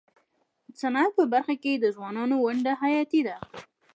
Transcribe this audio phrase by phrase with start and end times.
[0.69, 3.37] د صنعت په برخه کي د ځوانانو ونډه حیاتي ده.